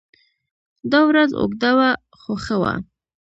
[0.91, 1.89] دا ورځ اوږده وه
[2.19, 2.73] خو ښه وه.